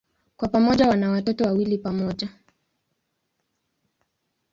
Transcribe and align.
Kwa 0.37 0.47
pamoja 0.47 0.87
wana 0.89 1.11
watoto 1.11 1.43
wawili 1.43 1.77
pamoja. 1.77 2.29